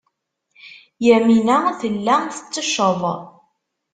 Yamina 1.07 1.57
tella 1.79 2.15
tettecceḍ. 2.35 3.01